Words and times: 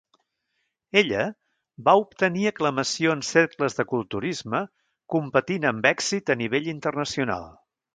Ella 1.01 1.25
va 1.89 1.93
obtenir 2.05 2.47
aclamació 2.53 3.13
en 3.19 3.23
cercles 3.29 3.79
de 3.83 3.87
culturisme 3.95 4.65
competint 5.19 5.73
amb 5.75 5.91
èxit 5.95 6.37
a 6.39 6.43
nivell 6.45 6.77
internacional. 6.79 7.53